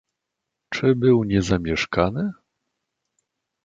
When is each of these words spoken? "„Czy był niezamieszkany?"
"„Czy 0.69 0.95
był 0.95 1.23
niezamieszkany?" 1.23 2.33